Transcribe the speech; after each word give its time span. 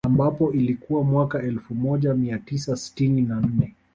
Ambapo 0.05 0.53
ilikuwa 0.53 1.03
mwaka 1.03 1.41
elfu 1.41 1.75
moja 1.75 2.13
mia 2.13 2.39
tisa 2.39 2.75
sitini 2.75 3.21
na 3.21 3.41
nne 3.41 3.73